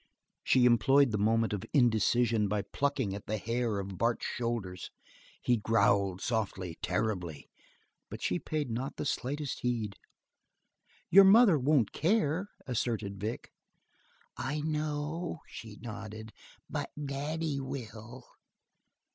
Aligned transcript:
She 0.43 0.65
employed 0.65 1.11
the 1.11 1.19
moment 1.19 1.53
of 1.53 1.63
indecision 1.73 2.47
by 2.47 2.63
plucking 2.63 3.13
at 3.13 3.27
the 3.27 3.37
hair 3.37 3.77
of 3.77 3.99
Bart's 3.99 4.25
shoulders; 4.25 4.89
he 5.43 5.57
growled 5.57 6.21
softly, 6.21 6.79
terribly, 6.81 7.51
but 8.09 8.19
she 8.19 8.39
paid 8.39 8.71
not 8.71 8.95
the 8.95 9.05
slightest 9.05 9.59
heed. 9.59 9.93
"Your 11.11 11.23
mother 11.23 11.59
won't 11.59 11.91
care," 11.91 12.47
asserted 12.65 13.19
Vic. 13.19 13.51
"I 14.37 14.61
know," 14.61 15.41
she 15.47 15.77
nodded, 15.79 16.33
"but 16.67 16.89
Daddy 17.05 17.59
will." 17.59 18.25